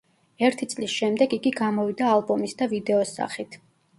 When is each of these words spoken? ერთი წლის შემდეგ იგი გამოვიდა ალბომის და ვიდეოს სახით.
ერთი 0.45 0.67
წლის 0.71 0.95
შემდეგ 1.01 1.35
იგი 1.37 1.51
გამოვიდა 1.59 2.09
ალბომის 2.13 2.57
და 2.63 2.69
ვიდეოს 2.73 3.15
სახით. 3.19 3.59